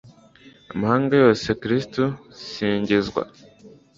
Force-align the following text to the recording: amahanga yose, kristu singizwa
amahanga 0.73 1.13
yose, 1.23 1.47
kristu 1.61 2.03
singizwa 2.49 3.21